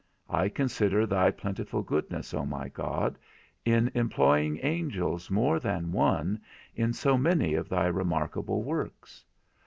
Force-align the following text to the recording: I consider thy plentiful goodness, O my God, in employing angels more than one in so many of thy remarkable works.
I 0.31 0.49
consider 0.49 1.05
thy 1.05 1.29
plentiful 1.29 1.83
goodness, 1.83 2.33
O 2.33 2.43
my 2.43 2.69
God, 2.69 3.19
in 3.65 3.91
employing 3.93 4.57
angels 4.63 5.29
more 5.29 5.59
than 5.59 5.91
one 5.91 6.41
in 6.73 6.91
so 6.91 7.19
many 7.19 7.53
of 7.53 7.69
thy 7.69 7.85
remarkable 7.85 8.63
works. 8.63 9.23